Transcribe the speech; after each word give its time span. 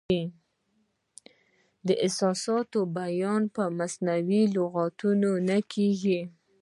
د 1.87 1.89
احساساتو 2.05 2.79
بیان 2.97 3.41
په 3.55 3.63
مصنوعي 3.79 4.43
لغتونو 4.55 5.29
نه 5.47 5.57
کیږي. 5.73 6.19